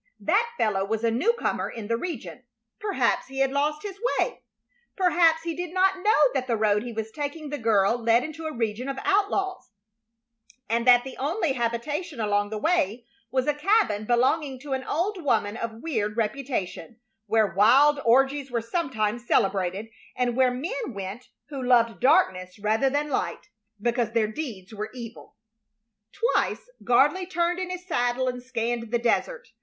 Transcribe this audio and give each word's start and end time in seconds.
That 0.21 0.49
fellow 0.57 0.83
was 0.83 1.03
a 1.03 1.11
new 1.11 1.31
comer 1.33 1.69
in 1.69 1.85
the 1.87 1.95
region; 1.95 2.43
perhaps 2.79 3.27
he 3.27 3.37
had 3.37 3.51
lost 3.51 3.83
his 3.83 3.99
way. 4.17 4.41
Perhaps 4.97 5.43
he 5.43 5.55
did 5.55 5.71
not 5.75 5.99
know 5.99 6.21
that 6.33 6.47
the 6.47 6.57
road 6.57 6.81
he 6.81 6.91
was 6.91 7.11
taking 7.11 7.51
the 7.51 7.59
girl 7.59 7.99
led 7.99 8.23
into 8.23 8.47
a 8.47 8.51
region 8.51 8.89
of 8.89 8.97
outlaws, 9.03 9.69
and 10.67 10.87
that 10.87 11.03
the 11.03 11.17
only 11.17 11.53
habitation 11.53 12.19
along 12.19 12.49
the 12.49 12.57
way 12.57 13.05
was 13.29 13.45
a 13.45 13.53
cabin 13.53 14.05
belonging 14.05 14.59
to 14.61 14.73
an 14.73 14.83
old 14.85 15.23
woman 15.23 15.55
of 15.55 15.83
weird 15.83 16.17
reputation, 16.17 16.99
where 17.27 17.53
wild 17.53 17.99
orgies 18.03 18.49
were 18.49 18.59
sometimes 18.59 19.27
celebrated, 19.27 19.87
and 20.15 20.35
where 20.35 20.49
men 20.49 20.95
went 20.95 21.29
who 21.49 21.61
loved 21.61 21.99
darkness 21.99 22.57
rather 22.57 22.89
than 22.89 23.11
light, 23.11 23.49
because 23.79 24.13
their 24.13 24.25
deeds 24.25 24.73
were 24.73 24.89
evil. 24.95 25.35
Twice 26.33 26.71
Gardley 26.83 27.27
turned 27.27 27.59
in 27.59 27.69
his 27.69 27.85
saddle 27.85 28.27
and 28.27 28.41
scanned 28.41 28.89
the 28.89 28.97
desert. 28.97 29.49